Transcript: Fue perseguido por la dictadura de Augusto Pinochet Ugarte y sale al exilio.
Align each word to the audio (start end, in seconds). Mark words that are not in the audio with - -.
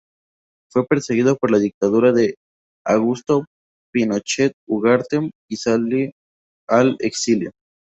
Fue 0.73 0.83
perseguido 0.87 1.35
por 1.37 1.51
la 1.51 1.59
dictadura 1.59 2.11
de 2.11 2.33
Augusto 2.83 3.45
Pinochet 3.93 4.53
Ugarte 4.67 5.29
y 5.47 5.57
sale 5.57 6.13
al 6.67 6.95
exilio. 7.01 7.51